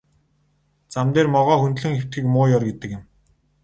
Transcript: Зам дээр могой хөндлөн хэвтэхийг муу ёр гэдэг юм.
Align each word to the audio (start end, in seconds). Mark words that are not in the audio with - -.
Зам 0.93 1.07
дээр 1.13 1.27
могой 1.35 1.57
хөндлөн 1.59 1.93
хэвтэхийг 1.95 2.27
муу 2.33 2.45
ёр 2.55 2.63
гэдэг 2.67 2.89
юм. 2.97 3.03